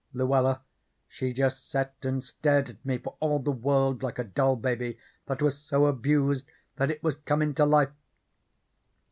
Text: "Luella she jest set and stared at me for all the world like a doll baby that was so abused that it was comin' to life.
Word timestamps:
"Luella 0.13 0.63
she 1.07 1.31
jest 1.31 1.69
set 1.69 1.93
and 2.01 2.23
stared 2.23 2.69
at 2.71 2.83
me 2.83 2.97
for 2.97 3.15
all 3.19 3.37
the 3.37 3.51
world 3.51 4.01
like 4.01 4.17
a 4.17 4.23
doll 4.23 4.55
baby 4.55 4.97
that 5.27 5.43
was 5.43 5.59
so 5.59 5.85
abused 5.85 6.47
that 6.77 6.89
it 6.89 7.03
was 7.03 7.17
comin' 7.17 7.53
to 7.53 7.67
life. 7.67 7.91